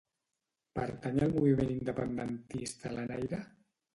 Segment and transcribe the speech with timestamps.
[0.79, 3.45] Pertany al moviment independentista la Naira?